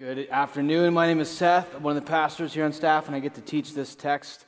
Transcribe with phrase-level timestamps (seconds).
[0.00, 0.94] Good afternoon.
[0.94, 1.74] My name is Seth.
[1.74, 4.46] I'm one of the pastors here on staff, and I get to teach this text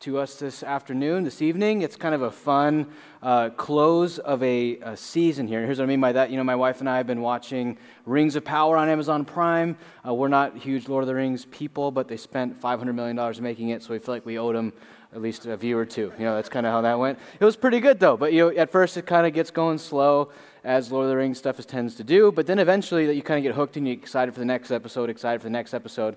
[0.00, 1.82] to us this afternoon, this evening.
[1.82, 2.86] It's kind of a fun
[3.22, 5.62] uh, close of a, a, season here.
[5.62, 6.30] Here's what I mean by that.
[6.30, 9.76] You know, my wife and I have been watching Rings of Power on Amazon Prime.
[10.08, 13.68] Uh, we're not huge Lord of the Rings people, but they spent $500 million making
[13.68, 14.72] it, so we feel like we owed them
[15.12, 16.14] at least a view or two.
[16.18, 17.18] You know, that's kind of how that went.
[17.38, 18.16] It was pretty good, though.
[18.16, 20.30] But, you know, at first it kind of gets going slow
[20.64, 22.32] as Lord of the Rings stuff tends to do.
[22.32, 24.70] But then eventually that you kind of get hooked and you're excited for the next
[24.70, 26.16] episode, excited for the next episode,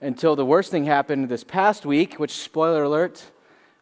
[0.00, 3.24] until the worst thing happened this past week, which, spoiler alert,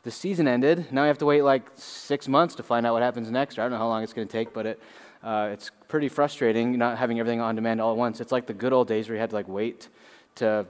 [0.05, 0.93] the season ended.
[0.93, 3.59] Now we have to wait like six months to find out what happens next.
[3.59, 4.83] I don't know how long it's going to take, but it,
[5.23, 8.21] uh, it's pretty frustrating not having everything on demand all at once.
[8.21, 9.89] It's like the good old days where you had to like wait
[10.37, 10.67] to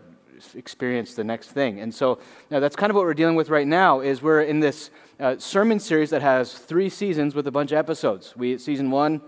[0.54, 1.80] experience the next thing.
[1.80, 2.18] And so
[2.50, 5.36] now that's kind of what we're dealing with right now is we're in this uh,
[5.38, 8.34] sermon series that has three seasons with a bunch of episodes.
[8.36, 9.20] We season one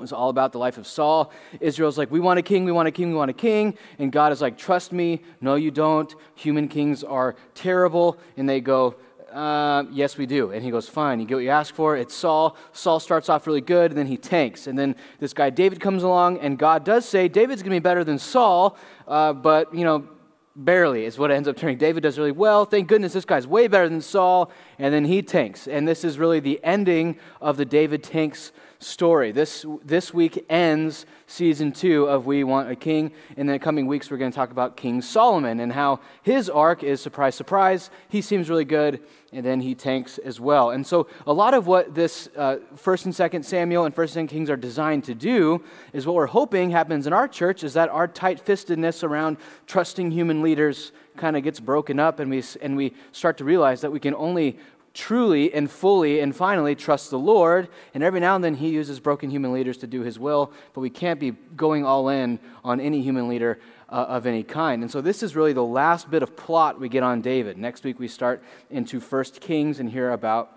[0.00, 1.30] it was all about the life of Saul.
[1.60, 3.76] Israel's like, we want a king, we want a king, we want a king.
[3.98, 6.14] And God is like, trust me, no, you don't.
[6.36, 8.16] Human kings are terrible.
[8.38, 8.94] And they go,
[9.30, 10.52] uh, yes, we do.
[10.52, 11.98] And he goes, fine, you get what you ask for.
[11.98, 12.56] It's Saul.
[12.72, 14.66] Saul starts off really good, and then he tanks.
[14.66, 17.78] And then this guy David comes along, and God does say, David's going to be
[17.78, 20.08] better than Saul, uh, but, you know,
[20.56, 21.78] barely is what it ends up turning.
[21.78, 22.64] David does really well.
[22.64, 24.50] Thank goodness this guy's way better than Saul.
[24.78, 25.68] And then he tanks.
[25.68, 29.30] And this is really the ending of the David tanks story.
[29.30, 33.12] This, this week ends season two of We Want a King.
[33.36, 36.82] In the coming weeks, we're going to talk about King Solomon and how his arc
[36.82, 37.90] is surprise, surprise.
[38.08, 40.70] He seems really good, and then he tanks as well.
[40.70, 44.28] And so, a lot of what this uh, First and Second Samuel and First and
[44.28, 47.90] Kings are designed to do is what we're hoping happens in our church is that
[47.90, 52.94] our tight-fistedness around trusting human leaders kind of gets broken up, and we and we
[53.12, 54.58] start to realize that we can only
[54.92, 57.68] truly and fully and finally trust the Lord.
[57.94, 60.80] And every now and then he uses broken human leaders to do his will, but
[60.80, 64.82] we can't be going all in on any human leader uh, of any kind.
[64.82, 67.56] And so this is really the last bit of plot we get on David.
[67.56, 70.52] Next week we start into First Kings and hear about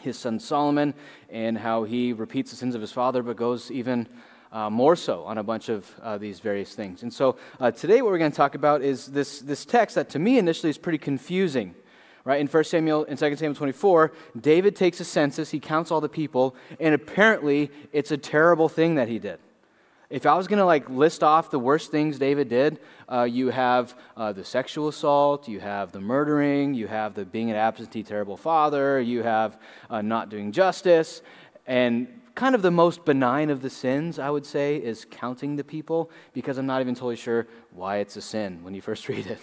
[0.00, 0.94] his son Solomon
[1.30, 4.08] and how he repeats the sins of his father, but goes even
[4.52, 7.02] uh, more so on a bunch of uh, these various things.
[7.02, 10.08] And so uh, today, what we're going to talk about is this, this text that
[10.10, 11.74] to me initially is pretty confusing
[12.26, 12.40] right?
[12.40, 16.08] In 1 Samuel, in 2 Samuel 24, David takes a census, he counts all the
[16.08, 19.38] people, and apparently it's a terrible thing that he did.
[20.10, 23.50] If I was going to like list off the worst things David did, uh, you
[23.50, 28.02] have uh, the sexual assault, you have the murdering, you have the being an absentee
[28.02, 31.22] terrible father, you have uh, not doing justice,
[31.64, 35.64] and kind of the most benign of the sins, I would say, is counting the
[35.64, 39.28] people, because I'm not even totally sure why it's a sin when you first read
[39.28, 39.40] it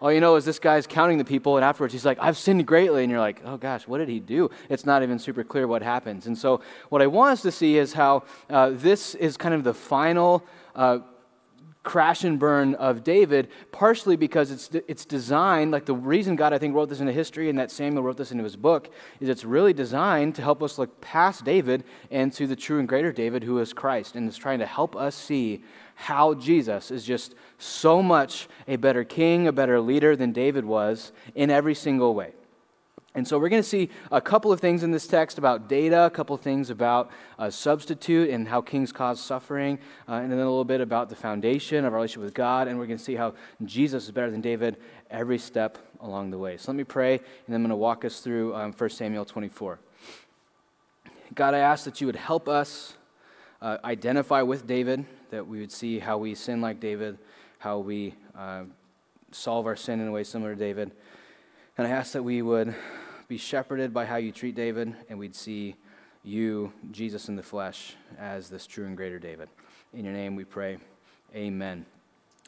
[0.00, 2.66] all you know is this guy's counting the people, and afterwards he's like, I've sinned
[2.66, 3.02] greatly.
[3.02, 4.50] And you're like, oh gosh, what did he do?
[4.68, 6.26] It's not even super clear what happens.
[6.26, 9.64] And so, what I want us to see is how uh, this is kind of
[9.64, 10.44] the final.
[10.74, 10.98] Uh,
[11.86, 16.58] crash and burn of David, partially because it's, it's designed, like the reason God, I
[16.58, 18.90] think, wrote this into history and that Samuel wrote this into his book,
[19.20, 22.88] is it's really designed to help us look past David and to the true and
[22.88, 24.16] greater David, who is Christ.
[24.16, 25.62] And is trying to help us see
[25.96, 31.10] how Jesus is just so much a better king, a better leader than David was
[31.34, 32.32] in every single way.
[33.14, 36.04] And so we're going to see a couple of things in this text about data,
[36.04, 40.38] a couple of things about uh, substitute and how kings cause suffering, uh, and then
[40.38, 42.68] a little bit about the foundation of our relationship with God.
[42.68, 43.32] And we're going to see how
[43.64, 44.76] Jesus is better than David
[45.10, 46.58] every step along the way.
[46.58, 49.24] So let me pray, and then I'm going to walk us through um, 1 Samuel
[49.24, 49.78] 24.
[51.34, 52.95] God, I ask that you would help us
[53.60, 57.18] uh, identify with David that we would see how we sin like David,
[57.58, 58.64] how we uh,
[59.32, 60.90] solve our sin in a way similar to David.
[61.78, 62.74] And I ask that we would
[63.28, 65.76] be shepherded by how you treat David, and we'd see
[66.22, 69.48] you, Jesus in the flesh, as this true and greater David.
[69.92, 70.78] In your name we pray.
[71.34, 71.84] Amen.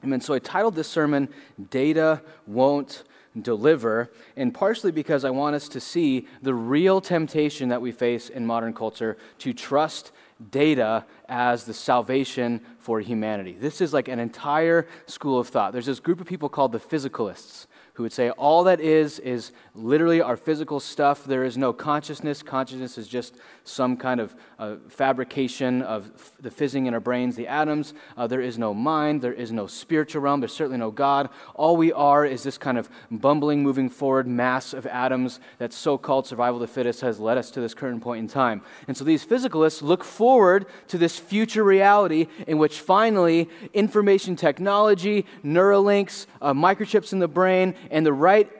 [0.04, 0.20] Amen.
[0.20, 1.28] So I titled this sermon,
[1.70, 3.02] Data Won't
[3.40, 8.28] Deliver, and partially because I want us to see the real temptation that we face
[8.28, 10.12] in modern culture to trust
[10.50, 13.56] data as the salvation for humanity.
[13.58, 15.72] This is like an entire school of thought.
[15.72, 17.66] There's this group of people called the physicalists
[17.98, 21.24] who would say all that is is literally our physical stuff.
[21.24, 22.44] There is no consciousness.
[22.44, 23.34] Consciousness is just
[23.64, 27.94] some kind of uh, fabrication of f- the fizzing in our brains, the atoms.
[28.16, 29.20] Uh, there is no mind.
[29.20, 30.38] There is no spiritual realm.
[30.38, 31.28] There's certainly no God.
[31.56, 35.98] All we are is this kind of bumbling, moving forward mass of atoms that so
[35.98, 38.62] called survival of the fittest has led us to this current point in time.
[38.86, 45.26] And so these physicalists look forward to this future reality in which finally information technology,
[45.44, 48.50] Neuralinks, uh, microchips in the brain, and the right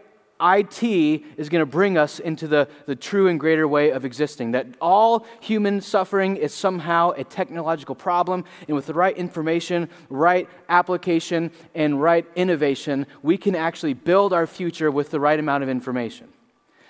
[0.41, 4.53] IT is going to bring us into the, the true and greater way of existing.
[4.53, 10.49] That all human suffering is somehow a technological problem, and with the right information, right
[10.69, 15.69] application, and right innovation, we can actually build our future with the right amount of
[15.69, 16.29] information.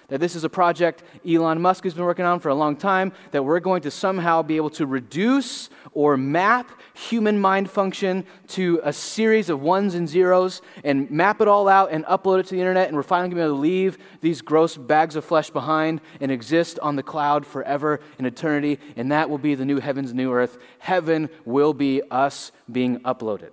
[0.09, 3.13] That this is a project Elon Musk has been working on for a long time,
[3.33, 8.81] that we're going to somehow be able to reduce or map human mind function to
[8.85, 12.55] a series of ones and zeros and map it all out and upload it to
[12.55, 15.27] the internet, and we're finally going to be able to leave these gross bags of
[15.27, 19.67] flesh behind and exist on the cloud forever in eternity, and that will be the
[19.67, 20.57] new heavens, new earth.
[20.79, 23.51] Heaven will be us being uploaded.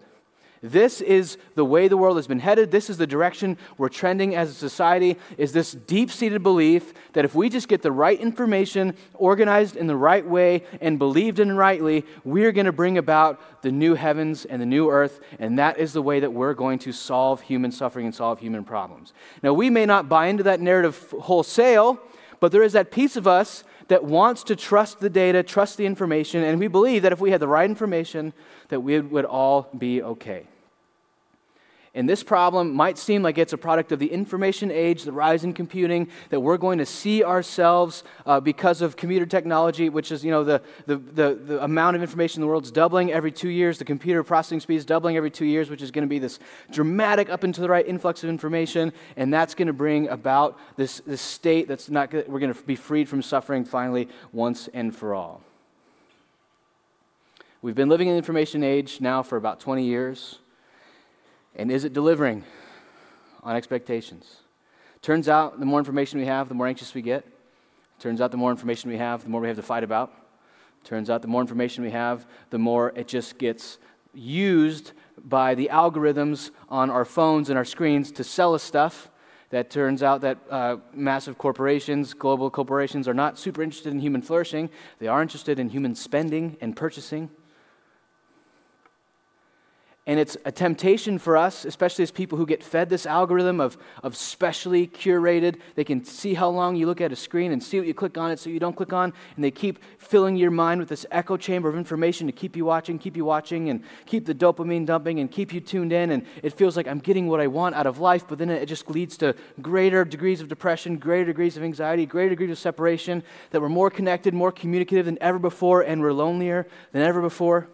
[0.66, 2.72] This is the way the world has been headed.
[2.72, 7.36] This is the direction we're trending as a society is this deep-seated belief that if
[7.36, 12.04] we just get the right information organized in the right way and believed in rightly,
[12.24, 15.94] we're going to bring about the new heavens and the new earth, and that is
[15.94, 19.14] the way that we're going to solve human suffering and solve human problems.
[19.44, 22.00] Now, we may not buy into that narrative wholesale,
[22.40, 25.86] but there is that piece of us that wants to trust the data, trust the
[25.86, 28.34] information, and we believe that if we had the right information,
[28.70, 30.48] that we would all be okay.
[31.96, 35.46] And this problem might seem like it's a product of the information age, the rise
[35.46, 40.24] in computing, that we're going to see ourselves uh, because of computer technology, which is,
[40.24, 43.32] you know, the, the, the, the, amount of information in the world is doubling every
[43.32, 43.78] two years.
[43.78, 46.38] The computer processing speed is doubling every two years, which is going to be this
[46.70, 48.92] dramatic up into the right influx of information.
[49.16, 52.76] And that's going to bring about this, this state that's not, we're going to be
[52.76, 55.42] freed from suffering finally once and for all.
[57.62, 60.40] We've been living in the information age now for about 20 years.
[61.56, 62.44] And is it delivering
[63.44, 64.38] on expectations?
[65.02, 67.26] Turns out the more information we have, the more anxious we get.
[68.00, 70.12] Turns out the more information we have, the more we have to fight about.
[70.84, 73.78] Turns out the more information we have, the more it just gets
[74.14, 74.92] used
[75.24, 79.10] by the algorithms on our phones and our screens to sell us stuff.
[79.52, 84.22] That turns out that uh, massive corporations, global corporations, are not super interested in human
[84.22, 84.70] flourishing.
[85.00, 87.30] They are interested in human spending and purchasing.
[90.08, 93.76] And it's a temptation for us, especially as people who get fed this algorithm of,
[94.04, 95.60] of specially curated.
[95.74, 98.16] They can see how long you look at a screen and see what you click
[98.16, 99.14] on it so you don't click on.
[99.36, 102.66] And they keep filling your mind with this echo chamber of information to keep you
[102.66, 106.12] watching, keep you watching, and keep the dopamine dumping and keep you tuned in.
[106.12, 108.68] And it feels like I'm getting what I want out of life, but then it
[108.68, 113.24] just leads to greater degrees of depression, greater degrees of anxiety, greater degrees of separation,
[113.50, 117.70] that we're more connected, more communicative than ever before, and we're lonelier than ever before.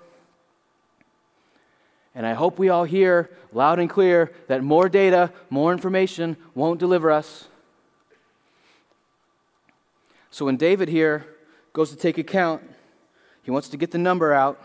[2.14, 6.80] And I hope we all hear loud and clear that more data, more information won't
[6.80, 7.48] deliver us.
[10.30, 11.26] So when David here
[11.74, 12.62] goes to take account,
[13.44, 14.62] he wants to get the number out.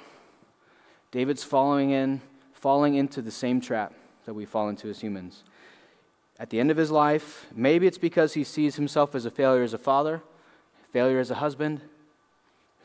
[1.11, 2.21] David's following in,
[2.53, 3.93] falling into the same trap
[4.25, 5.45] that we fall into as humans.
[6.39, 9.63] At the end of his life, maybe it's because he sees himself as a failure
[9.63, 10.23] as a father,
[10.93, 11.81] failure as a husband,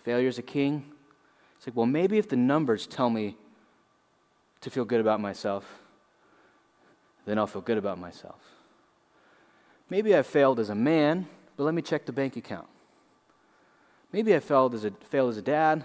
[0.04, 0.86] failure as a king.
[1.58, 3.36] It's like, well, maybe if the numbers tell me
[4.62, 5.66] to feel good about myself,
[7.26, 8.40] then I'll feel good about myself.
[9.90, 11.28] Maybe I failed as a man,
[11.58, 12.68] but let me check the bank account.
[14.12, 15.84] Maybe I failed as a, failed as a dad,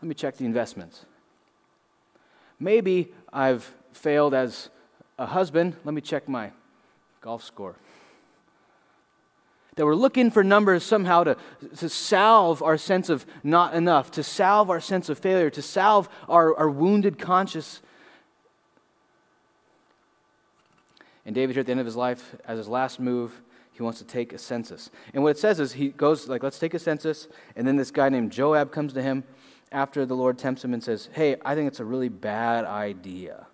[0.00, 1.04] let me check the investments.
[2.58, 4.70] Maybe I've failed as
[5.18, 6.50] a husband, let me check my
[7.20, 7.76] golf score.
[9.76, 11.36] That we're looking for numbers somehow to,
[11.78, 16.08] to salve our sense of not enough, to salve our sense of failure, to salve
[16.28, 17.80] our, our wounded conscience
[21.24, 23.42] And David, here at the end of his life, as his last move,
[23.72, 24.90] he wants to take a census.
[25.14, 27.28] And what it says is he goes, like, let's take a census.
[27.56, 29.24] And then this guy named Joab comes to him
[29.72, 33.46] after the Lord tempts him and says, Hey, I think it's a really bad idea.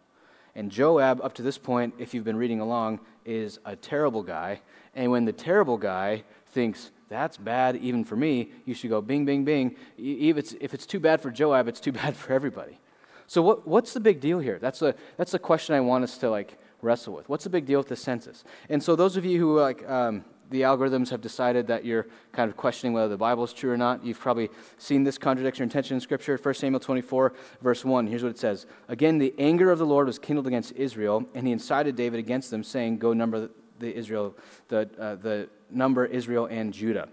[0.54, 4.60] And Joab, up to this point, if you've been reading along, is a terrible guy.
[4.94, 9.24] And when the terrible guy thinks, that's bad even for me, you should go bing,
[9.24, 9.76] bing, bing.
[9.96, 12.80] If it's, if it's too bad for Joab, it's too bad for everybody.
[13.28, 14.58] So what, what's the big deal here?
[14.58, 17.28] That's the, that's the question I want us to like wrestle with.
[17.28, 18.44] What's the big deal with the census?
[18.68, 22.50] And so, those of you who like um, the algorithms have decided that you're kind
[22.50, 25.68] of questioning whether the Bible is true or not, you've probably seen this contradiction or
[25.68, 26.38] tension in Scripture.
[26.40, 28.06] 1 Samuel 24, verse 1.
[28.06, 31.46] Here's what it says Again, the anger of the Lord was kindled against Israel, and
[31.46, 34.34] he incited David against them, saying, Go number the Israel,
[34.68, 37.08] the, uh, the number Israel and Judah.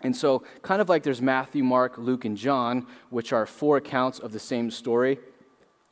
[0.00, 4.18] And so, kind of like there's Matthew, Mark, Luke, and John, which are four accounts
[4.18, 5.18] of the same story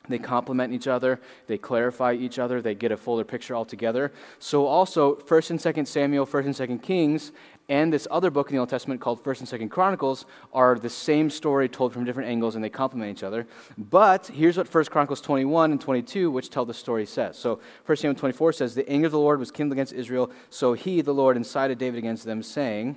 [0.09, 4.13] They complement each other, they clarify each other, they get a fuller picture altogether.
[4.41, 7.31] So also 1st and 2nd Samuel, 1st and 2nd Kings,
[7.69, 10.91] and this other book in the Old Testament called 1st and 2nd Chronicles are the
[10.91, 13.47] same story told from different angles and they complement each other.
[13.79, 17.39] But here's what 1st Chronicles 21 and 22, which tell the story, says.
[17.39, 20.73] So 1 Samuel 24 says, The anger of the Lord was kindled against Israel, so
[20.73, 22.97] he, the Lord, incited David against them, saying,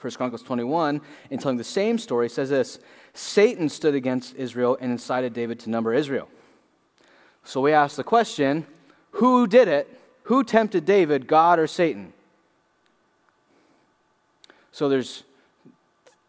[0.00, 1.00] 1 Chronicles 21,
[1.30, 2.78] in telling the same story, says this
[3.14, 6.28] Satan stood against Israel and incited David to number Israel.
[7.44, 8.66] So we ask the question
[9.12, 9.88] who did it?
[10.24, 12.12] Who tempted David, God or Satan?
[14.70, 15.24] So there's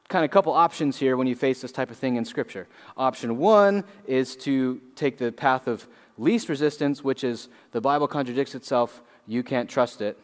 [0.07, 2.67] kind of a couple options here when you face this type of thing in Scripture.
[2.98, 8.55] Option one is to take the path of least resistance, which is the Bible contradicts
[8.55, 10.17] itself, you can't trust it.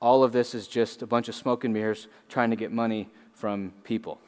[0.00, 3.08] All of this is just a bunch of smoke and mirrors trying to get money
[3.32, 4.18] from people.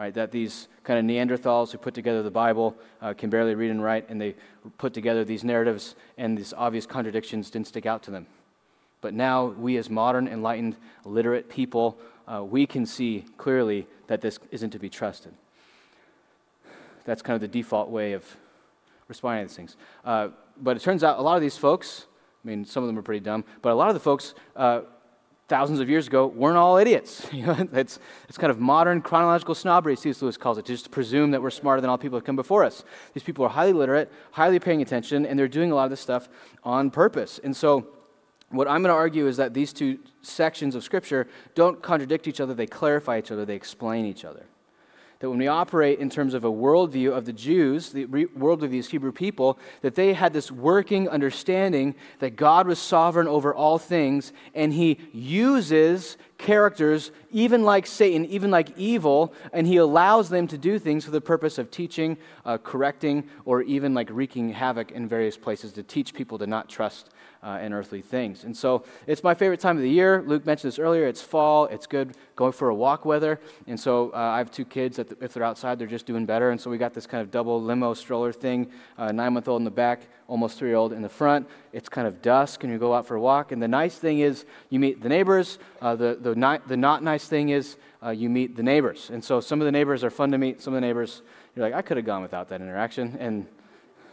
[0.00, 3.70] Right, that these kind of Neanderthals who put together the Bible uh, can barely read
[3.70, 4.34] and write, and they
[4.78, 8.26] put together these narratives, and these obvious contradictions didn't stick out to them.
[9.02, 14.38] But now, we as modern, enlightened, literate people, uh, we can see clearly that this
[14.50, 15.34] isn't to be trusted.
[17.04, 18.24] That's kind of the default way of
[19.06, 19.76] responding to these things.
[20.02, 20.28] Uh,
[20.62, 22.06] but it turns out a lot of these folks,
[22.42, 24.80] I mean, some of them are pretty dumb, but a lot of the folks uh,
[25.50, 27.26] thousands of years ago weren't all idiots.
[27.72, 30.22] It's, it's kind of modern chronological snobbery, C.S.
[30.22, 32.64] Lewis calls it, to just presume that we're smarter than all people that come before
[32.64, 32.84] us.
[33.14, 36.00] These people are highly literate, highly paying attention, and they're doing a lot of this
[36.00, 36.28] stuff
[36.62, 37.40] on purpose.
[37.42, 37.88] And so,
[38.50, 42.40] what I'm going to argue is that these two sections of Scripture don't contradict each
[42.40, 44.46] other, they clarify each other, they explain each other
[45.20, 48.70] that when we operate in terms of a worldview of the Jews, the worldview of
[48.70, 53.78] these Hebrew people, that they had this working understanding that God was sovereign over all
[53.78, 60.46] things, and He uses characters, even like Satan, even like evil, and He allows them
[60.48, 64.90] to do things for the purpose of teaching, uh, correcting, or even like wreaking havoc
[64.90, 67.10] in various places to teach people to not trust
[67.42, 68.44] uh, and earthly things.
[68.44, 70.22] And so it's my favorite time of the year.
[70.26, 71.06] Luke mentioned this earlier.
[71.06, 71.66] It's fall.
[71.66, 73.40] It's good going for a walk weather.
[73.66, 76.50] And so uh, I have two kids that, if they're outside, they're just doing better.
[76.50, 79.60] And so we got this kind of double limo stroller thing, uh, nine month old
[79.60, 81.48] in the back, almost three year old in the front.
[81.72, 83.52] It's kind of dusk, and you go out for a walk.
[83.52, 85.58] And the nice thing is you meet the neighbors.
[85.80, 89.10] Uh, the, the, not, the not nice thing is uh, you meet the neighbors.
[89.10, 90.60] And so some of the neighbors are fun to meet.
[90.60, 91.22] Some of the neighbors,
[91.54, 93.16] you're like, I could have gone without that interaction.
[93.18, 93.46] And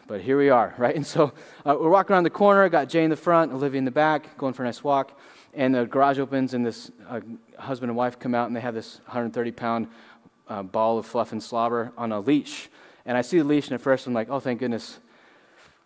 [0.07, 0.95] but here we are, right?
[0.95, 1.33] And so
[1.65, 4.37] uh, we're walking around the corner, got Jay in the front, Olivia in the back,
[4.37, 5.19] going for a nice walk.
[5.53, 7.21] And the garage opens, and this uh,
[7.57, 9.87] husband and wife come out, and they have this 130 pound
[10.47, 12.69] uh, ball of fluff and slobber on a leash.
[13.05, 14.99] And I see the leash, and at first I'm like, oh, thank goodness,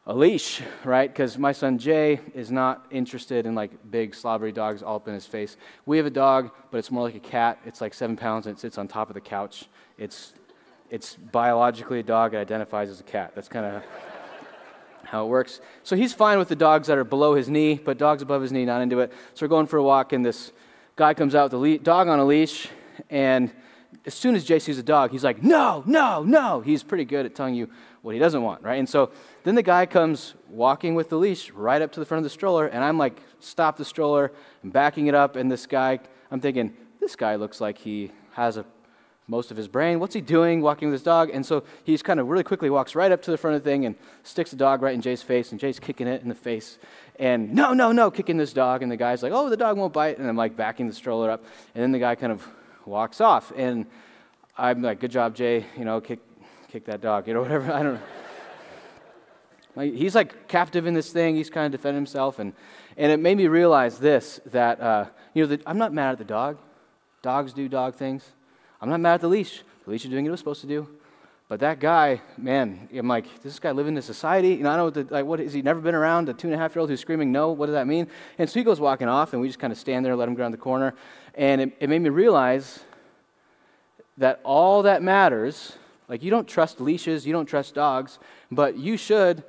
[0.08, 1.12] a leash, right?
[1.12, 5.14] Because my son Jay is not interested in like big slobbery dogs all up in
[5.14, 5.58] his face.
[5.86, 7.60] We have a dog, but it's more like a cat.
[7.66, 9.66] It's like seven pounds, and it sits on top of the couch.
[9.98, 10.34] It's
[10.90, 12.34] it's biologically a dog.
[12.34, 13.32] It identifies as a cat.
[13.36, 13.84] That's kind of
[15.12, 15.60] how it works.
[15.84, 18.54] So he's fine with the dogs that are below his knee, but dogs above his
[18.54, 19.12] knee, not into it.
[19.34, 20.54] So we're going for a walk, and this
[20.96, 22.70] guy comes out with a le- dog on a leash,
[23.10, 23.52] and
[24.06, 26.62] as soon as Jay sees a dog, he's like, no, no, no.
[26.62, 27.70] He's pretty good at telling you
[28.04, 28.80] what he doesn't want, right?
[28.80, 29.12] And so
[29.44, 32.30] then the guy comes walking with the leash right up to the front of the
[32.30, 34.32] stroller, and I'm like, stop the stroller,
[34.64, 36.00] I'm backing it up, and this guy,
[36.32, 38.66] I'm thinking, this guy looks like he has a
[39.32, 40.02] most of his brain.
[40.02, 41.30] What's he doing walking with his dog?
[41.34, 43.70] And so he's kind of really quickly walks right up to the front of the
[43.70, 46.36] thing and sticks the dog right in Jay's face, and Jay's kicking it in the
[46.36, 46.78] face.
[47.18, 48.84] And no, no, no, kicking this dog.
[48.84, 50.18] And the guy's like, oh, the dog won't bite.
[50.18, 51.46] And I'm like backing the stroller up.
[51.74, 52.46] And then the guy kind of
[52.86, 53.54] walks off.
[53.56, 53.86] And
[54.58, 55.66] I'm like, good job, Jay.
[55.78, 56.20] You know, kick,
[56.68, 57.72] kick that dog, you know, whatever.
[57.72, 58.02] I don't know.
[59.78, 61.38] Like, he's like captive in this thing.
[61.38, 62.40] He's kind of defending himself.
[62.40, 62.52] And,
[62.98, 66.26] and it made me realize this that, uh, you know, I'm not mad at the
[66.26, 66.58] dog.
[67.22, 68.30] Dogs do dog things.
[68.82, 69.64] I'm not mad at the leash.
[69.86, 70.88] The leash is doing what it was supposed to do.
[71.48, 74.52] But that guy, man, I'm like, does this guy live in this society?
[74.52, 76.34] You know, I don't know, what, the, like, what is he never been around a
[76.34, 77.52] two and a half year old who's screaming no?
[77.52, 78.08] What does that mean?
[78.38, 80.36] And so he goes walking off, and we just kind of stand there, let him
[80.36, 80.96] go around the corner.
[81.36, 82.80] And it, it made me realize
[84.18, 85.74] that all that matters,
[86.08, 88.18] like, you don't trust leashes, you don't trust dogs,
[88.50, 89.44] but you should,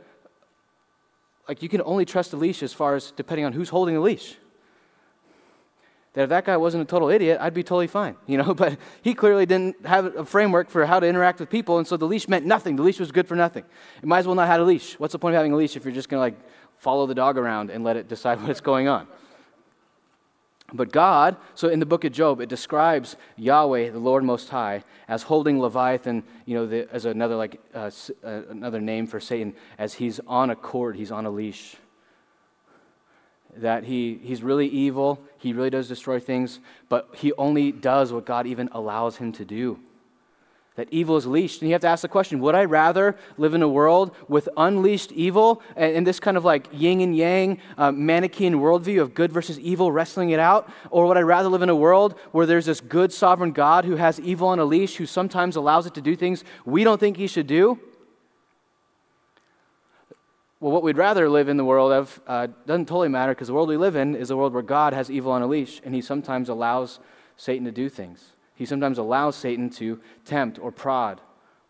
[1.48, 4.00] like, you can only trust the leash as far as depending on who's holding the
[4.00, 4.36] leash
[6.14, 8.54] that if that guy wasn't a total idiot, I'd be totally fine, you know.
[8.54, 11.96] But he clearly didn't have a framework for how to interact with people, and so
[11.96, 12.76] the leash meant nothing.
[12.76, 13.64] The leash was good for nothing.
[14.02, 14.98] It might as well not have a leash.
[14.98, 17.14] What's the point of having a leash if you're just going to like follow the
[17.14, 19.06] dog around and let it decide what's going on?
[20.74, 24.84] But God, so in the book of Job, it describes Yahweh, the Lord Most High,
[25.06, 27.90] as holding Leviathan, you know, the, as another like uh,
[28.24, 31.76] uh, another name for Satan, as he's on a cord, he's on a leash
[33.56, 38.24] that he, he's really evil, he really does destroy things, but he only does what
[38.24, 39.78] God even allows him to do.
[40.76, 41.60] that evil is leashed.
[41.60, 44.48] And you have to ask the question would I rather live in a world with
[44.56, 49.32] unleashed evil and, this kind of like yin and yang uh, Manichaean worldview of good
[49.32, 50.70] versus evil, wrestling it out?
[50.90, 53.96] Or would I rather live in a world where there's this good sovereign God who
[53.96, 57.16] has evil on a leash, who sometimes allows it to do things we don't think
[57.16, 57.78] he should do?
[60.62, 63.54] Well, what we'd rather live in the world of uh, doesn't totally matter because the
[63.54, 65.92] world we live in is a world where God has evil on a leash and
[65.92, 67.00] he sometimes allows
[67.36, 68.34] Satan to do things.
[68.54, 71.20] He sometimes allows Satan to tempt or prod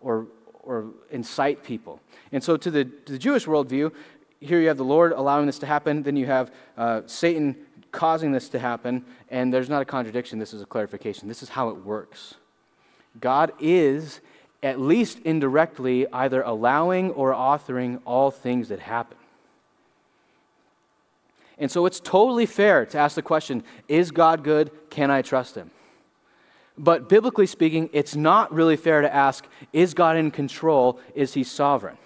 [0.03, 0.27] or,
[0.63, 2.01] or incite people.
[2.33, 3.95] And so, to the, to the Jewish worldview,
[4.41, 7.57] here you have the Lord allowing this to happen, then you have uh, Satan
[7.93, 10.39] causing this to happen, and there's not a contradiction.
[10.39, 11.29] This is a clarification.
[11.29, 12.35] This is how it works.
[13.19, 14.21] God is,
[14.63, 19.17] at least indirectly, either allowing or authoring all things that happen.
[21.59, 24.71] And so it's totally fair to ask the question is God good?
[24.91, 25.71] Can I trust him?
[26.79, 30.99] But biblically speaking, it's not really fair to ask, is God in control?
[31.15, 31.99] Is he sovereign?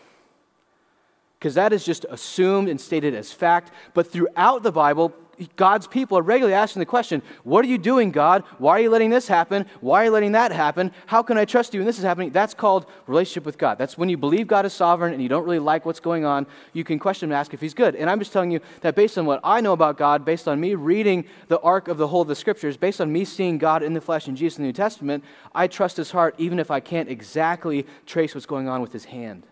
[1.38, 3.70] Because that is just assumed and stated as fact.
[3.94, 5.14] But throughout the Bible,
[5.56, 8.44] God's people are regularly asking the question, What are you doing, God?
[8.58, 9.66] Why are you letting this happen?
[9.80, 10.92] Why are you letting that happen?
[11.06, 12.30] How can I trust you when this is happening?
[12.30, 13.78] That's called relationship with God.
[13.78, 16.46] That's when you believe God is sovereign and you don't really like what's going on,
[16.72, 17.94] you can question and ask if He's good.
[17.94, 20.60] And I'm just telling you that based on what I know about God, based on
[20.60, 23.82] me reading the arc of the whole of the scriptures, based on me seeing God
[23.82, 25.24] in the flesh and Jesus in the New Testament,
[25.54, 29.06] I trust His heart even if I can't exactly trace what's going on with His
[29.06, 29.46] hand.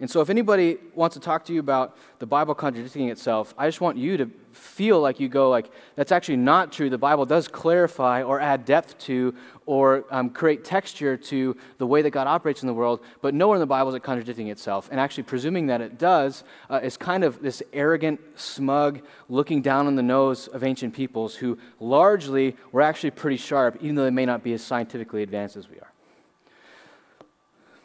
[0.00, 3.68] And so, if anybody wants to talk to you about the Bible contradicting itself, I
[3.68, 6.90] just want you to feel like you go, like, that's actually not true.
[6.90, 9.34] The Bible does clarify or add depth to
[9.66, 13.56] or um, create texture to the way that God operates in the world, but nowhere
[13.56, 14.88] in the Bible is it contradicting itself.
[14.90, 19.86] And actually, presuming that it does uh, is kind of this arrogant, smug, looking down
[19.86, 24.10] on the nose of ancient peoples who largely were actually pretty sharp, even though they
[24.10, 25.92] may not be as scientifically advanced as we are.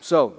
[0.02, 0.34] So,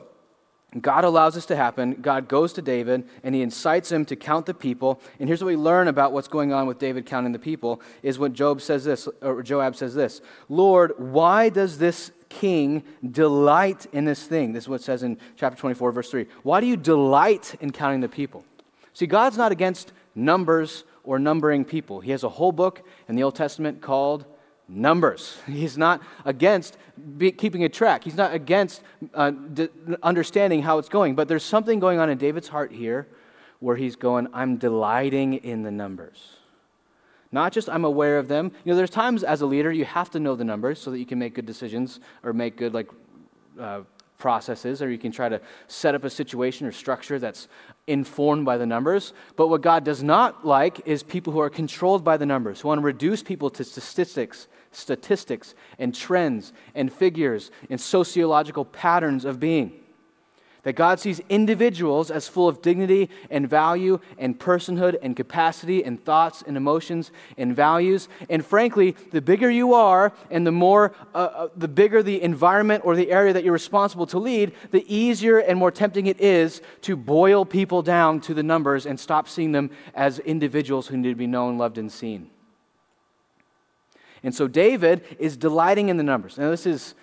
[0.79, 1.95] God allows this to happen.
[2.00, 5.00] God goes to David and he incites him to count the people.
[5.19, 8.21] And here's what we learn about what's going on with David counting the people is
[8.21, 14.05] what Job says this, or Joab says this Lord, why does this king delight in
[14.05, 14.53] this thing?
[14.53, 16.27] This is what it says in chapter 24, verse 3.
[16.45, 18.45] Why do you delight in counting the people?
[18.93, 22.00] See, God's not against numbers or numbering people.
[22.00, 24.25] He has a whole book in the Old Testament called
[24.71, 25.39] numbers.
[25.47, 26.79] He's not against
[27.19, 28.05] be, keeping a track.
[28.05, 28.83] He's not against
[29.15, 29.69] uh, d-
[30.03, 31.15] understanding how it's going.
[31.15, 33.09] But there's something going on in David's heart here
[33.59, 36.37] where he's going, I'm delighting in the numbers.
[37.33, 38.53] Not just I'm aware of them.
[38.64, 40.99] You know, there's times as a leader you have to know the numbers so that
[40.99, 42.88] you can make good decisions or make good like
[43.59, 43.83] uh,
[44.18, 47.49] processes, or you can try to set up a situation or structure that's
[47.90, 49.12] informed by the numbers.
[49.37, 52.68] But what God does not like is people who are controlled by the numbers, who
[52.68, 59.40] want to reduce people to statistics statistics and trends and figures and sociological patterns of
[59.40, 59.72] being.
[60.62, 66.03] That God sees individuals as full of dignity and value and personhood and capacity and
[66.05, 68.09] thoughts and emotions and values.
[68.29, 72.85] And frankly, the bigger you are and the more, uh, uh, the bigger the environment
[72.85, 76.61] or the area that you're responsible to lead, the easier and more tempting it is
[76.83, 81.09] to boil people down to the numbers and stop seeing them as individuals who need
[81.09, 82.29] to be known, loved, and seen.
[84.23, 86.37] And so David is delighting in the numbers.
[86.37, 86.94] Now, this is,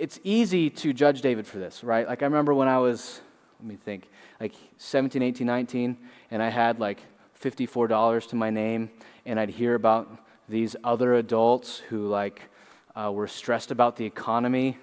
[0.00, 2.08] it's easy to judge David for this, right?
[2.08, 3.20] Like, I remember when I was,
[3.60, 4.08] let me think,
[4.40, 5.98] like 17, 18, 19,
[6.30, 7.02] and I had like
[7.38, 8.90] $54 to my name,
[9.26, 10.10] and I'd hear about
[10.48, 12.40] these other adults who, like,
[12.96, 14.78] uh, were stressed about the economy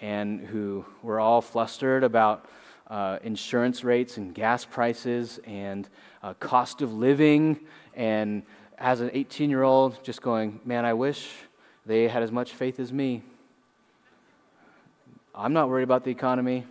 [0.00, 2.46] and who were all flustered about
[2.88, 5.88] uh, insurance rates and gas prices and
[6.24, 7.60] uh, cost of living
[7.94, 8.42] and
[8.78, 11.30] as an 18 year old, just going, man, I wish
[11.86, 13.22] they had as much faith as me.
[15.36, 16.64] I'm not worried about the economy.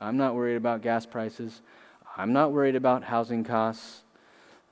[0.00, 1.60] I'm not worried about gas prices.
[2.16, 4.02] I'm not worried about housing costs.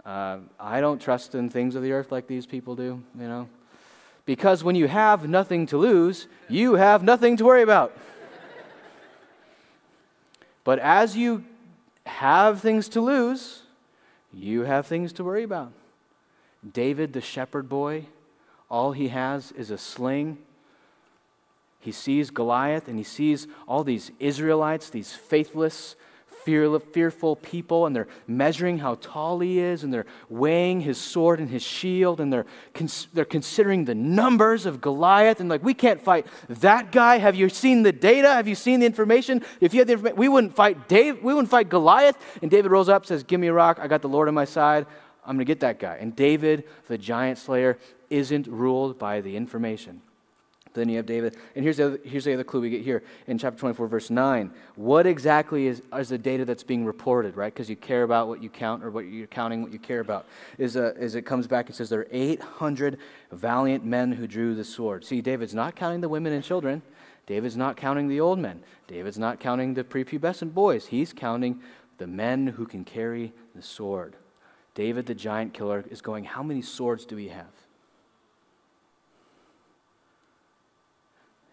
[0.05, 3.49] Uh, I don't trust in things of the earth like these people do, you know.
[4.25, 7.93] Because when you have nothing to lose, you have nothing to worry about.
[10.63, 11.45] but as you
[12.07, 13.63] have things to lose,
[14.33, 15.73] you have things to worry about.
[16.73, 18.07] David, the shepherd boy,
[18.71, 20.39] all he has is a sling.
[21.85, 25.97] He sees Goliath and he sees all these Israelites, these faithless,
[26.45, 31.51] fearful people, and they're measuring how tall he is, and they're weighing his sword and
[31.51, 36.01] his shield, and they're, cons- they're considering the numbers of Goliath, and like, we can't
[36.01, 37.19] fight that guy.
[37.19, 38.29] Have you seen the data?
[38.29, 39.43] Have you seen the information?
[39.61, 42.17] If you had the information, we wouldn't fight Dave, we wouldn't fight Goliath.
[42.41, 43.79] And David rolls up, says, Give me a rock.
[43.79, 44.87] I got the Lord on my side.
[45.27, 45.99] I'm to get that guy.
[46.01, 47.79] And David, the giant slayer,
[48.11, 50.03] isn't ruled by the information.
[50.75, 51.37] Then you have David.
[51.55, 54.11] And here's the, other, here's the other clue we get here in chapter 24, verse
[54.11, 54.51] 9.
[54.75, 57.55] What exactly is, is the data that's being reported, right?
[57.55, 60.27] Because you care about what you count or what you're counting, what you care about.
[60.59, 62.99] Is, uh, is it comes back and says there are 800
[63.31, 65.05] valiant men who drew the sword.
[65.05, 66.83] See, David's not counting the women and children.
[67.27, 68.63] David's not counting the old men.
[68.89, 70.87] David's not counting the prepubescent boys.
[70.87, 71.61] He's counting
[71.99, 74.17] the men who can carry the sword.
[74.75, 77.47] David, the giant killer, is going, How many swords do we have?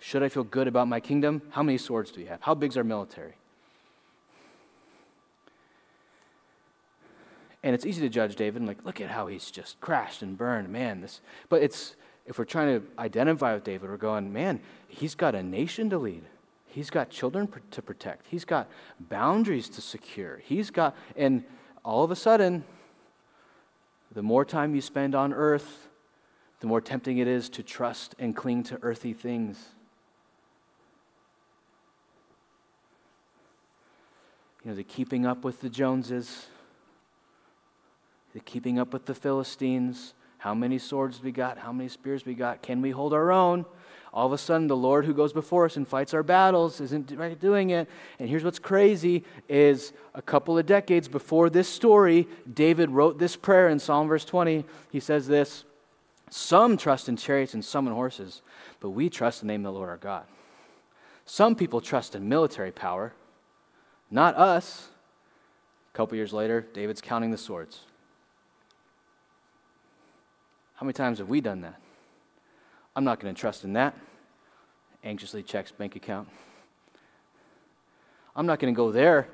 [0.01, 1.43] Should I feel good about my kingdom?
[1.51, 2.41] How many swords do we have?
[2.41, 3.35] How big's our military?
[7.63, 10.69] And it's easy to judge David like, look at how he's just crashed and burned.
[10.69, 15.13] Man, this but it's if we're trying to identify with David, we're going, man, he's
[15.13, 16.23] got a nation to lead.
[16.65, 18.25] He's got children to protect.
[18.27, 20.41] He's got boundaries to secure.
[20.43, 21.43] He's got, and
[21.85, 22.63] all of a sudden,
[24.13, 25.89] the more time you spend on earth,
[26.59, 29.57] the more tempting it is to trust and cling to earthly things.
[34.63, 36.47] You know, the keeping up with the Joneses,
[38.34, 42.34] the keeping up with the Philistines, how many swords we got, how many spears we
[42.34, 43.65] got, can we hold our own?
[44.13, 47.08] All of a sudden, the Lord who goes before us and fights our battles isn't
[47.39, 47.88] doing it.
[48.19, 53.36] And here's what's crazy is a couple of decades before this story, David wrote this
[53.36, 54.65] prayer in Psalm verse 20.
[54.91, 55.63] He says this,
[56.30, 58.41] some trust in chariots and some in horses,
[58.80, 60.26] but we trust in the name of the Lord our God.
[61.26, 63.13] Some people trust in military power,
[64.12, 64.89] not us.
[65.93, 67.86] A couple years later, David's counting the swords.
[70.76, 71.80] How many times have we done that?
[72.95, 73.95] I'm not going to trust in that.
[75.04, 76.28] Anxiously checks bank account.
[78.36, 79.28] I'm not going to go there.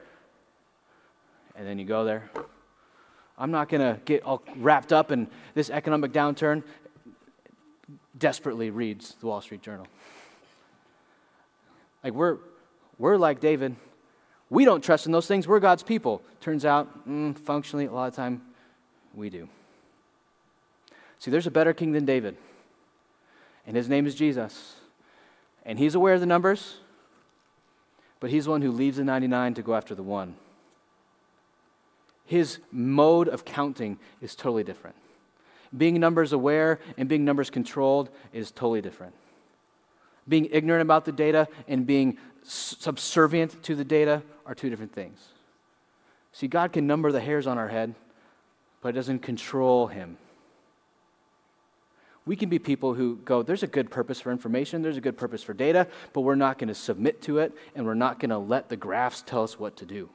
[1.55, 2.29] And then you go there.
[3.37, 6.63] I'm not going to get all wrapped up in this economic downturn.
[8.17, 9.87] Desperately reads the Wall Street Journal.
[12.03, 12.37] Like we're,
[12.97, 13.75] we're like David.
[14.49, 15.47] We don't trust in those things.
[15.47, 16.21] We're God's people.
[16.39, 18.41] Turns out, mm, functionally, a lot of time,
[19.13, 19.49] we do.
[21.19, 22.37] See, there's a better king than David,
[23.65, 24.75] and his name is Jesus.
[25.65, 26.77] And he's aware of the numbers,
[28.21, 30.35] but he's the one who leaves the 99 to go after the one.
[32.25, 34.95] His mode of counting is totally different.
[35.75, 39.13] Being numbers aware and being numbers controlled is totally different.
[40.27, 45.19] Being ignorant about the data and being subservient to the data are two different things.
[46.31, 47.95] See, God can number the hairs on our head,
[48.81, 50.17] but it doesn't control him
[52.27, 55.17] we can be people who go, there's a good purpose for information, there's a good
[55.17, 58.29] purpose for data, but we're not going to submit to it, and we're not going
[58.29, 60.09] to let the graphs tell us what to do.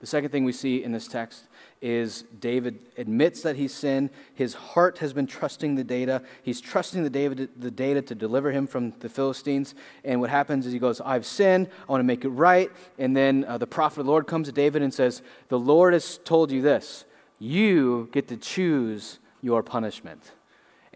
[0.00, 1.44] The second thing we see in this text
[1.80, 4.10] is David admits that he's sinned.
[4.34, 6.22] His heart has been trusting the data.
[6.42, 9.74] He's trusting the, David, the data to deliver him from the Philistines.
[10.04, 11.68] And what happens is he goes, I've sinned.
[11.88, 12.70] I want to make it right.
[12.98, 15.94] And then uh, the prophet of the Lord comes to David and says, The Lord
[15.94, 17.04] has told you this
[17.38, 20.32] you get to choose your punishment.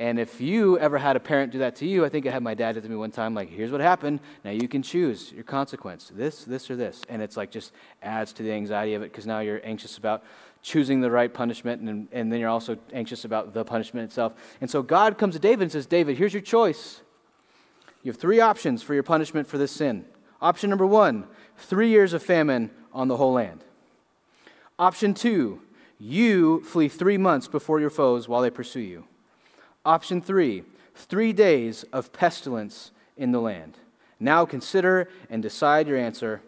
[0.00, 2.42] And if you ever had a parent do that to you, I think I had
[2.42, 4.20] my dad do to me one time, like, here's what happened.
[4.42, 7.02] Now you can choose your consequence this, this, or this.
[7.10, 10.24] And it's like just adds to the anxiety of it because now you're anxious about
[10.62, 14.32] choosing the right punishment, and, and then you're also anxious about the punishment itself.
[14.62, 17.02] And so God comes to David and says, David, here's your choice.
[18.02, 20.06] You have three options for your punishment for this sin.
[20.40, 21.26] Option number one,
[21.58, 23.64] three years of famine on the whole land.
[24.78, 25.60] Option two,
[25.98, 29.04] you flee three months before your foes while they pursue you.
[29.84, 30.64] Option three,
[30.94, 33.78] three days of pestilence in the land.
[34.18, 36.42] Now consider and decide your answer.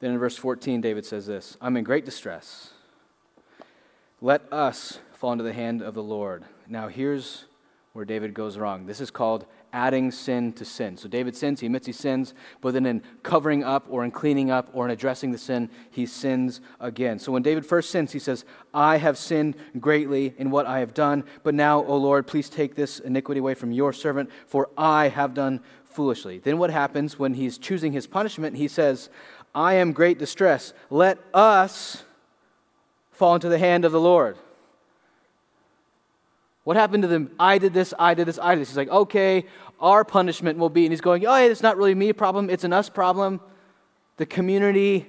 [0.00, 2.70] Then in verse 14, David says this I'm in great distress.
[4.22, 6.44] Let us fall into the hand of the Lord.
[6.66, 7.44] Now here's
[7.92, 8.86] where David goes wrong.
[8.86, 10.96] This is called adding sin to sin.
[10.96, 14.50] So David sins, he admits he sins, but then in covering up or in cleaning
[14.50, 17.18] up or in addressing the sin, he sins again.
[17.18, 20.94] So when David first sins, he says, I have sinned greatly in what I have
[20.94, 25.08] done, but now, O Lord, please take this iniquity away from your servant, for I
[25.08, 26.38] have done foolishly.
[26.38, 28.56] Then what happens when he's choosing his punishment?
[28.56, 29.08] He says,
[29.54, 30.74] I am great distress.
[30.90, 32.04] Let us
[33.10, 34.36] fall into the hand of the Lord.
[36.66, 37.30] What happened to them?
[37.38, 38.70] I did this, I did this, I did this.
[38.70, 39.44] He's like, okay,
[39.78, 40.84] our punishment will be.
[40.84, 43.40] And he's going, oh, it's not really me problem, it's an us problem.
[44.16, 45.06] The community,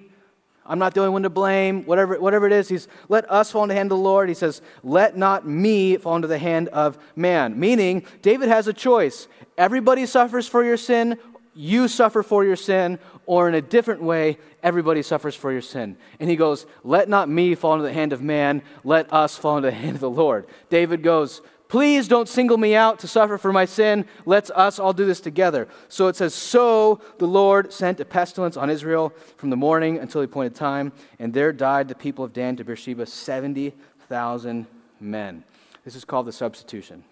[0.68, 2.70] I'm not the only one to blame, whatever, whatever it is.
[2.70, 4.30] He's, let us fall into the hand of the Lord.
[4.30, 7.60] He says, let not me fall into the hand of man.
[7.60, 9.28] Meaning, David has a choice.
[9.58, 11.18] Everybody suffers for your sin.
[11.58, 15.98] You suffer for your sin, or in a different way, everybody suffers for your sin.
[16.20, 19.58] And he goes, Let not me fall into the hand of man, let us fall
[19.58, 20.48] into the hand of the Lord.
[20.70, 24.06] David goes, Please don't single me out to suffer for my sin.
[24.26, 25.68] Let's us all do this together.
[25.90, 30.22] So it says, So the Lord sent a pestilence on Israel from the morning until
[30.22, 34.68] the appointed time, and there died the people of Dan to Beersheba 70,000
[35.00, 35.44] men.
[35.84, 37.04] This is called the substitution.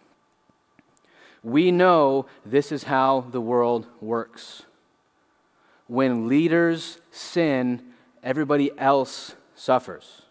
[1.45, 4.63] We know this is how the world works.
[5.85, 7.83] When leaders sin,
[8.23, 10.23] everybody else suffers.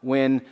[0.00, 0.42] When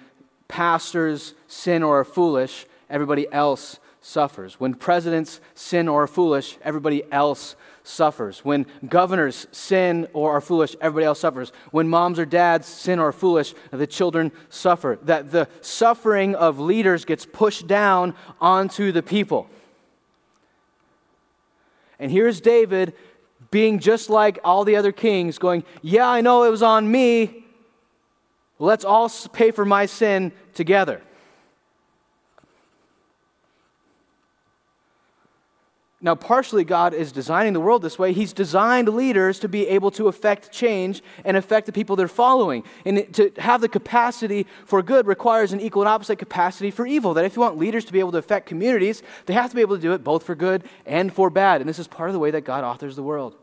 [0.46, 4.60] pastors sin or are foolish, everybody else suffers.
[4.60, 8.44] When presidents sin or are foolish, everybody else suffers.
[8.44, 11.52] When governors sin or are foolish, everybody else suffers.
[11.70, 14.98] When moms or dads sin or are foolish, the children suffer.
[15.02, 19.48] That the suffering of leaders gets pushed down onto the people.
[21.98, 22.94] And here's David
[23.50, 27.42] being just like all the other kings, going, Yeah, I know it was on me,
[28.62, 31.02] Let's all pay for my sin together.
[36.04, 38.12] Now, partially, God is designing the world this way.
[38.12, 42.64] He's designed leaders to be able to affect change and affect the people they're following.
[42.84, 47.14] And to have the capacity for good requires an equal and opposite capacity for evil.
[47.14, 49.62] That if you want leaders to be able to affect communities, they have to be
[49.62, 51.60] able to do it both for good and for bad.
[51.60, 53.36] And this is part of the way that God authors the world.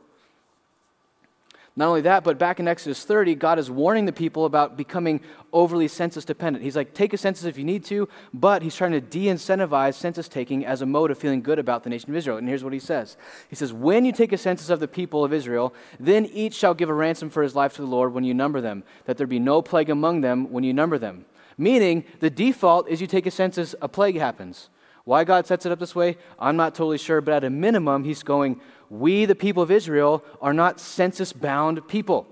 [1.80, 5.22] Not only that, but back in Exodus 30, God is warning the people about becoming
[5.54, 6.62] overly census dependent.
[6.62, 9.94] He's like, take a census if you need to, but he's trying to de incentivize
[9.94, 12.36] census taking as a mode of feeling good about the nation of Israel.
[12.36, 13.16] And here's what he says
[13.50, 16.74] He says, When you take a census of the people of Israel, then each shall
[16.74, 19.26] give a ransom for his life to the Lord when you number them, that there
[19.26, 21.24] be no plague among them when you number them.
[21.58, 24.68] Meaning, the default is you take a census, a plague happens.
[25.06, 28.04] Why God sets it up this way, I'm not totally sure, but at a minimum,
[28.04, 32.28] he's going, we, the people of Israel, are not census bound people.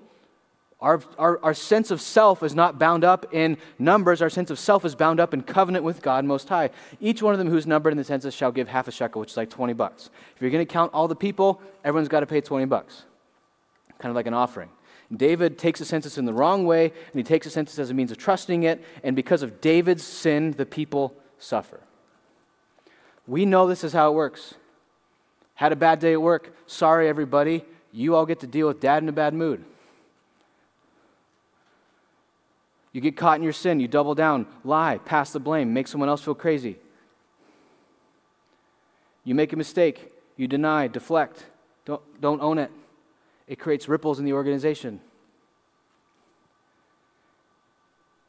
[0.80, 4.22] Our, our, our sense of self is not bound up in numbers.
[4.22, 6.70] Our sense of self is bound up in covenant with God Most High.
[7.02, 9.32] Each one of them who's numbered in the census shall give half a shekel, which
[9.32, 10.12] is like 20 bucks.
[10.36, 13.06] If you're going to count all the people, everyone's got to pay 20 bucks,
[13.98, 14.70] kind of like an offering.
[15.16, 17.94] David takes the census in the wrong way, and he takes the census as a
[17.94, 21.80] means of trusting it, and because of David's sin, the people suffer.
[23.26, 24.56] We know this is how it works.
[25.58, 26.56] Had a bad day at work.
[26.68, 27.66] Sorry, everybody.
[27.92, 29.66] You all get to deal with dad in a bad mood.
[32.92, 36.10] You get caught in your sin, you double down, lie, pass the blame, make someone
[36.10, 36.78] else feel crazy.
[39.24, 41.44] You make a mistake, you deny, deflect,
[41.86, 42.72] don't, don't own it.
[43.48, 45.02] It creates ripples in the organization.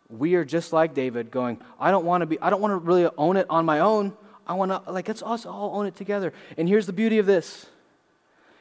[0.09, 2.79] We are just like David going, I don't want to be, I don't want to
[2.79, 4.17] really own it on my own.
[4.49, 6.33] I want to, like, let's us all own it together.
[6.57, 7.67] And here's the beauty of this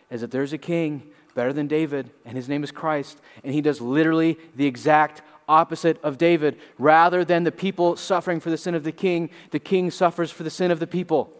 [0.09, 1.03] is that there's a king
[1.35, 6.01] better than David, and his name is Christ, and he does literally the exact opposite
[6.01, 6.57] of David.
[6.77, 10.43] Rather than the people suffering for the sin of the king, the king suffers for
[10.43, 11.31] the sin of the people.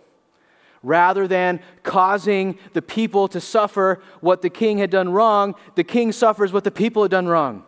[0.84, 6.12] Rather than causing the people to suffer what the king had done wrong, the king
[6.12, 7.64] suffers what the people had done wrong.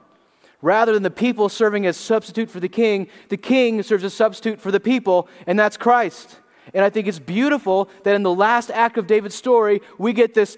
[0.61, 4.59] Rather than the people serving as substitute for the king, the king serves as substitute
[4.59, 6.37] for the people, and that's Christ.
[6.73, 10.33] And I think it's beautiful that in the last act of David's story, we get
[10.33, 10.57] this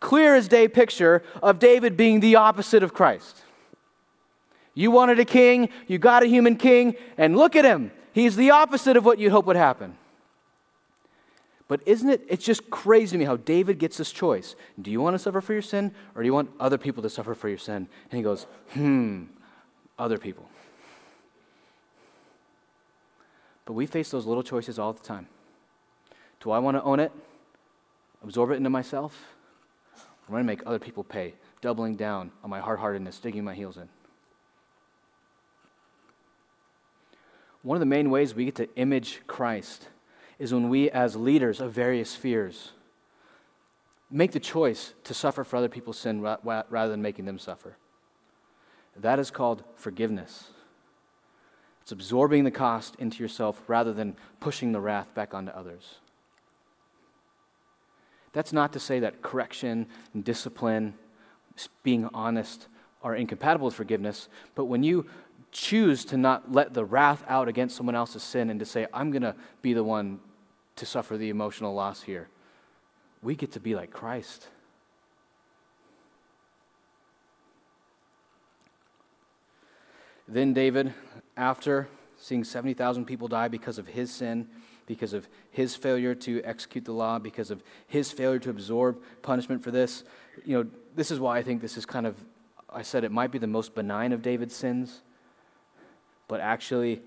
[0.00, 3.42] clear as day picture of David being the opposite of Christ.
[4.74, 7.90] You wanted a king, you got a human king, and look at him.
[8.12, 9.96] He's the opposite of what you'd hope would happen.
[11.66, 14.56] But isn't it, it's just crazy to me how David gets this choice.
[14.80, 17.10] Do you want to suffer for your sin, or do you want other people to
[17.10, 17.88] suffer for your sin?
[18.10, 19.24] And he goes, hmm,
[19.98, 20.48] other people.
[23.66, 25.28] But we face those little choices all the time.
[26.40, 27.12] Do I want to own it?
[28.22, 29.16] Absorb it into myself?
[29.94, 33.54] I'm going to make other people pay, doubling down on my hard heartedness, digging my
[33.54, 33.88] heels in.
[37.62, 39.88] One of the main ways we get to image Christ
[40.38, 42.72] is when we, as leaders of various spheres,
[44.10, 47.76] make the choice to suffer for other people's sin rather than making them suffer.
[48.96, 50.50] That is called forgiveness.
[51.82, 55.96] It's absorbing the cost into yourself rather than pushing the wrath back onto others.
[58.38, 60.94] That's not to say that correction and discipline,
[61.82, 62.68] being honest,
[63.02, 65.06] are incompatible with forgiveness, but when you
[65.50, 69.10] choose to not let the wrath out against someone else's sin and to say, I'm
[69.10, 70.20] going to be the one
[70.76, 72.28] to suffer the emotional loss here,
[73.22, 74.46] we get to be like Christ.
[80.28, 80.94] Then David,
[81.36, 84.46] after seeing 70,000 people die because of his sin,
[84.88, 89.62] because of his failure to execute the law, because of his failure to absorb punishment
[89.62, 90.02] for this.
[90.44, 92.16] You know, this is why I think this is kind of,
[92.68, 95.02] I said it might be the most benign of David's sins,
[96.26, 97.02] but actually,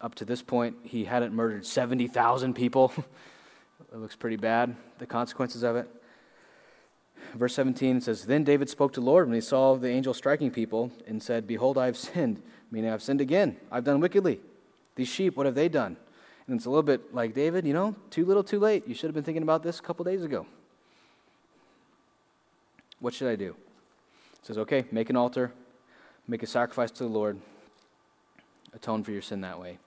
[0.00, 2.92] up to this point, he hadn't murdered 70,000 people.
[3.92, 5.88] it looks pretty bad, the consequences of it.
[7.34, 10.50] Verse 17 says, Then David spoke to the Lord when he saw the angel striking
[10.50, 13.56] people and said, Behold, I have sinned, meaning I've sinned again.
[13.72, 14.40] I've done wickedly.
[14.94, 15.96] These sheep, what have they done?
[16.46, 18.86] And it's a little bit like David, you know, too little, too late.
[18.86, 20.46] You should have been thinking about this a couple days ago.
[23.00, 23.56] What should I do?
[24.42, 25.52] Says, okay, make an altar,
[26.28, 27.38] make a sacrifice to the Lord,
[28.74, 29.78] atone for your sin that way.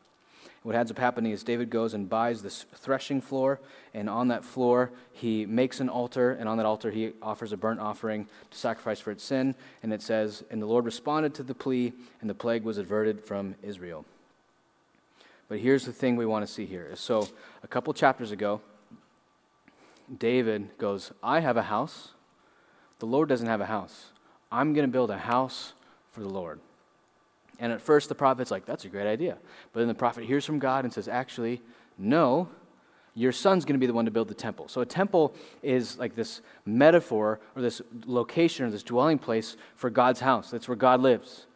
[0.63, 3.59] What ends up happening is David goes and buys this threshing floor,
[3.93, 7.57] and on that floor, he makes an altar, and on that altar, he offers a
[7.57, 9.55] burnt offering to sacrifice for its sin.
[9.81, 13.21] And it says, And the Lord responded to the plea, and the plague was averted
[13.23, 14.05] from Israel.
[15.49, 16.91] But here's the thing we want to see here.
[16.95, 17.27] So,
[17.63, 18.61] a couple chapters ago,
[20.17, 22.09] David goes, I have a house.
[22.99, 24.11] The Lord doesn't have a house.
[24.51, 25.73] I'm going to build a house
[26.11, 26.59] for the Lord.
[27.59, 29.37] And at first, the prophet's like, that's a great idea.
[29.73, 31.61] But then the prophet hears from God and says, actually,
[31.97, 32.49] no,
[33.15, 34.67] your son's going to be the one to build the temple.
[34.67, 35.33] So a temple
[35.63, 40.51] is like this metaphor or this location or this dwelling place for God's house.
[40.51, 41.47] That's where God lives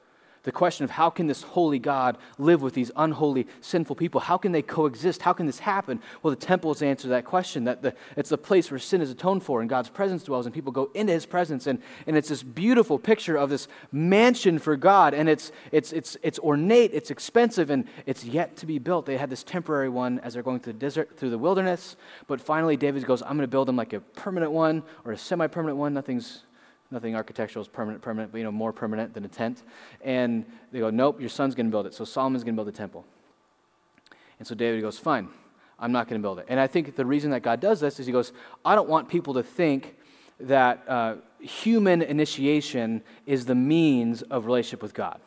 [0.43, 4.19] the question of how can this holy God live with these unholy, sinful people?
[4.21, 5.21] How can they coexist?
[5.21, 5.99] How can this happen?
[6.23, 7.65] Well, the temple is answer to that question.
[7.65, 10.55] That the, it's the place where sin is atoned for and God's presence dwells, and
[10.55, 11.67] people go into his presence.
[11.67, 15.13] And, and it's this beautiful picture of this mansion for God.
[15.13, 19.05] And it's, it's, it's, it's ornate, it's expensive, and it's yet to be built.
[19.05, 21.95] They had this temporary one as they're going through the desert, through the wilderness.
[22.27, 25.17] But finally, David goes, I'm going to build them like a permanent one or a
[25.17, 25.93] semi permanent one.
[25.93, 26.43] Nothing's
[26.91, 29.63] Nothing architectural is permanent, permanent, but you know, more permanent than a tent.
[30.01, 31.93] And they go, nope, your son's going to build it.
[31.93, 33.05] So Solomon's going to build the temple.
[34.39, 35.29] And so David goes, fine,
[35.79, 36.45] I'm not going to build it.
[36.49, 38.33] And I think the reason that God does this is he goes,
[38.65, 39.95] I don't want people to think
[40.39, 45.19] that uh, human initiation is the means of relationship with God.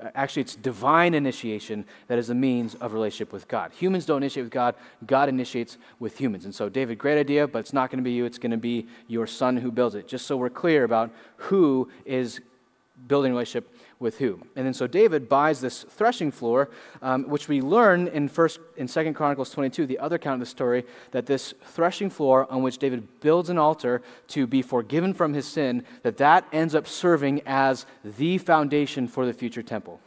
[0.00, 3.72] Uh, actually, it's divine initiation that is the means of relationship with God.
[3.72, 4.74] Humans don't initiate with God,
[5.06, 6.44] God initiates with humans.
[6.44, 8.56] And so, David, great idea, but it's not going to be you, it's going to
[8.56, 10.08] be your son who builds it.
[10.08, 12.40] Just so we're clear about who is
[13.06, 14.40] building relationship with who.
[14.56, 16.70] And then so David buys this threshing floor,
[17.02, 20.46] um, which we learn in first in Second Chronicles 22, the other account of the
[20.46, 25.34] story, that this threshing floor on which David builds an altar to be forgiven from
[25.34, 30.00] his sin, that that ends up serving as the foundation for the future temple.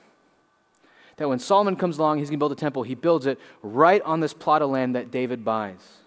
[1.18, 4.02] That when Solomon comes along, he's going to build a temple, he builds it right
[4.02, 6.00] on this plot of land that David buys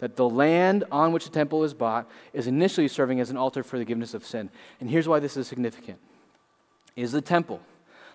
[0.00, 3.62] that the land on which the temple is bought is initially serving as an altar
[3.62, 4.50] for the forgiveness of sin.
[4.80, 5.98] And here's why this is significant
[6.96, 7.60] is the temple,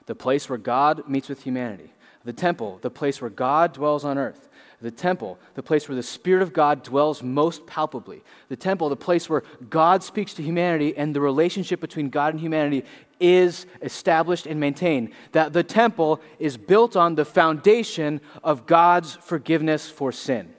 [0.06, 1.94] the place where God meets with humanity.
[2.26, 4.50] The temple, the place where God dwells on earth.
[4.82, 8.24] The temple, the place where the Spirit of God dwells most palpably.
[8.48, 12.42] The temple, the place where God speaks to humanity and the relationship between God and
[12.42, 12.86] humanity
[13.20, 15.12] is established and maintained.
[15.34, 20.54] That the temple is built on the foundation of God's forgiveness for sin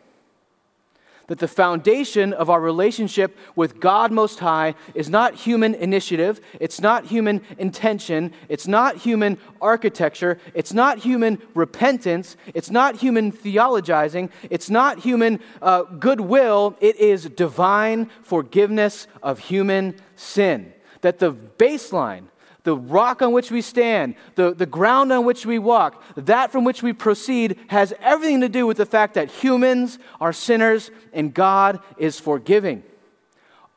[1.31, 6.81] that the foundation of our relationship with God Most High is not human initiative, it's
[6.81, 14.29] not human intention, it's not human architecture, it's not human repentance, it's not human theologizing,
[14.51, 20.73] it's not human uh, goodwill, it is divine forgiveness of human sin.
[21.03, 22.25] That the baseline
[22.65, 26.65] the rock on which we stand, the, the ground on which we walk, that from
[26.65, 31.33] which we proceed has everything to do with the fact that humans are sinners and
[31.33, 32.83] God is forgiving.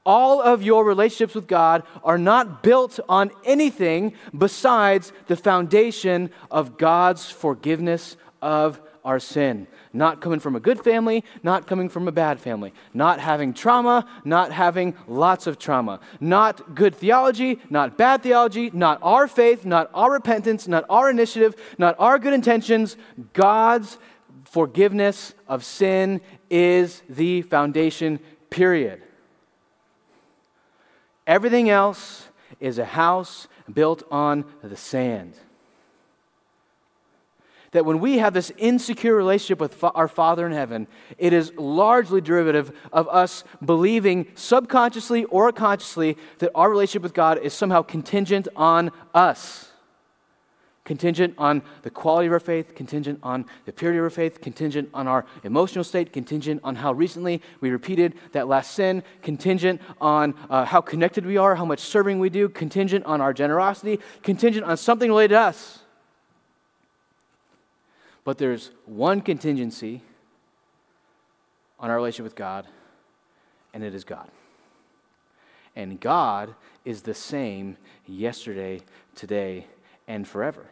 [0.06, 6.78] All of your relationships with God are not built on anything besides the foundation of
[6.78, 9.68] God's forgiveness of our sin.
[9.92, 12.74] Not coming from a good family, not coming from a bad family.
[12.94, 16.00] Not having trauma, not having lots of trauma.
[16.20, 21.56] Not good theology, not bad theology, not our faith, not our repentance, not our initiative,
[21.78, 22.98] not our good intentions.
[23.34, 23.98] God's
[24.46, 29.02] forgiveness of sin is the foundation, period.
[31.28, 32.28] Everything else
[32.60, 35.36] is a house built on the sand
[37.74, 41.52] that when we have this insecure relationship with fa- our Father in heaven, it is
[41.58, 47.82] largely derivative of us believing subconsciously or consciously that our relationship with God is somehow
[47.82, 49.70] contingent on us.
[50.86, 54.90] Contingent on the quality of our faith, contingent on the purity of our faith, contingent
[54.94, 60.36] on our emotional state, contingent on how recently we repeated that last sin, contingent on
[60.50, 64.66] uh, how connected we are, how much serving we do, contingent on our generosity, contingent
[64.66, 65.83] on something related to us.
[68.24, 70.02] But there's one contingency
[71.80, 72.66] on our relationship with God,
[73.74, 74.30] and it is God.
[75.76, 76.56] And God
[76.86, 78.82] is the same yesterday,
[79.16, 79.68] today,
[80.08, 80.66] and forever.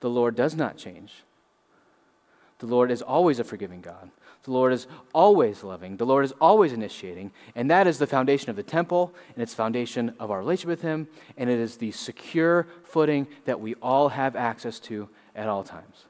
[0.00, 1.12] The Lord does not change.
[2.58, 4.10] The Lord is always a forgiving God.
[4.44, 5.96] The Lord is always loving.
[5.96, 7.32] The Lord is always initiating.
[7.54, 10.82] And that is the foundation of the temple, and it's foundation of our relationship with
[10.82, 15.64] Him, and it is the secure footing that we all have access to at all
[15.64, 16.04] times.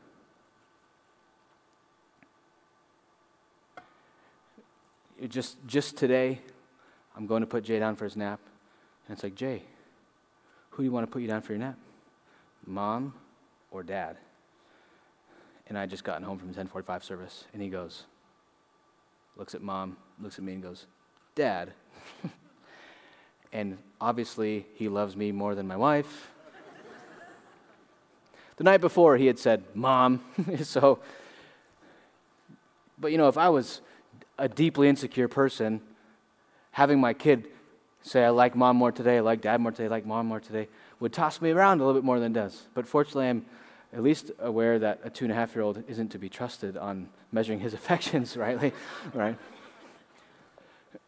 [5.29, 6.41] Just, just today,
[7.17, 8.41] I'm going to put Jay down for his nap.
[9.07, 9.63] And it's like, Jay,
[10.71, 11.79] who do you want to put you down for your nap?
[12.67, 13.15] Mom
[13.71, 14.17] or dad?
[15.69, 18.05] And I just gotten home from 1045 service, and he goes,
[19.37, 20.87] looks at mom, looks at me, and goes,
[21.35, 21.73] Dad.
[23.53, 26.31] and obviously, he loves me more than my wife.
[28.57, 30.23] the night before, he had said, Mom.
[30.63, 31.01] so,
[32.99, 33.81] but you know, if I was
[34.39, 35.81] a deeply insecure person,
[36.73, 37.49] having my kid
[38.03, 40.41] say, I like mom more today, I like dad more today, I like mom more
[40.41, 40.69] today,
[41.01, 42.67] would toss me around a little bit more than does.
[42.75, 43.47] But fortunately, I'm
[43.93, 46.77] at least aware that a two and a half year old isn't to be trusted
[46.77, 48.73] on measuring his affections rightly,
[49.15, 49.39] right?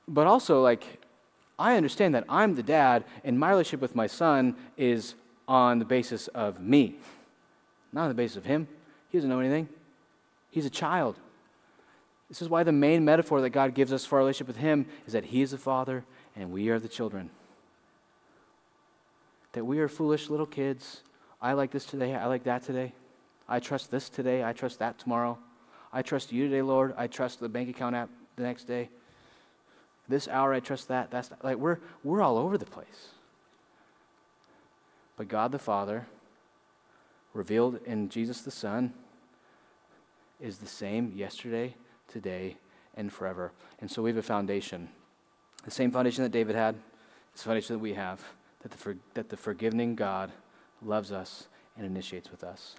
[0.08, 1.02] But also, like,
[1.58, 5.14] I understand that I'm the dad, and my relationship with my son is
[5.48, 6.96] on the basis of me,
[7.92, 8.68] not on the basis of him.
[9.10, 9.68] He doesn't know anything,
[10.50, 11.18] he's a child.
[12.28, 14.86] This is why the main metaphor that God gives us for our relationship with Him
[15.06, 16.04] is that He is the Father
[16.34, 17.30] and we are the children.
[19.52, 21.02] That we are foolish little kids.
[21.40, 22.92] I like this today, I like that today.
[23.48, 25.38] I trust this today, I trust that tomorrow.
[25.92, 26.94] I trust you today, Lord.
[26.96, 28.90] I trust the bank account app the next day.
[30.08, 31.10] This hour, I trust that.
[31.10, 33.08] That's like we're, we're all over the place.
[35.16, 36.06] But God the Father,
[37.32, 38.92] revealed in Jesus the Son,
[40.40, 41.74] is the same yesterday,
[42.16, 42.56] today,
[42.96, 43.52] and forever.
[43.78, 44.88] And so we have a foundation.
[45.64, 46.76] The same foundation that David had,
[47.34, 48.22] the foundation that we have,
[48.62, 50.32] that the, for, that the forgiving God
[50.82, 52.76] loves us and initiates with us.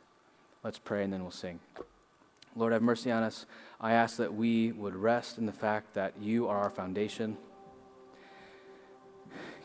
[0.64, 1.60] Let's pray and then we'll sing.
[2.56, 3.46] Lord, have mercy on us.
[3.80, 7.38] I ask that we would rest in the fact that you are our foundation.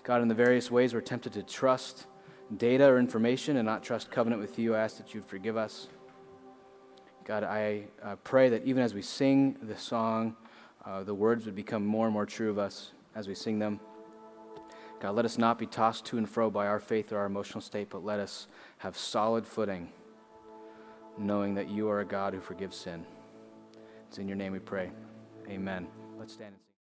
[0.03, 2.07] God, in the various ways we're tempted to trust
[2.55, 5.89] data or information and not trust covenant with you, I ask that you forgive us.
[7.25, 10.37] God, I uh, pray that even as we sing the song,
[10.85, 13.79] uh, the words would become more and more true of us as we sing them.
[15.01, 17.61] God, let us not be tossed to and fro by our faith or our emotional
[17.61, 18.49] state, but let us
[18.79, 19.91] have solid footing,
[21.17, 23.05] knowing that you are a God who forgives sin.
[24.09, 24.91] It's in your name we pray.
[25.49, 25.87] Amen.
[26.19, 26.72] Let's stand and sing.